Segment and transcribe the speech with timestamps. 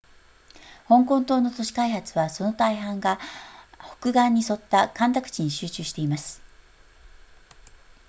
[0.87, 3.19] 香港島の都市開発はその大半が
[4.01, 6.41] 北岸に沿った干拓地に集中しています